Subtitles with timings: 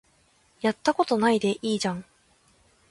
[0.61, 2.03] やったことないでいいじゃん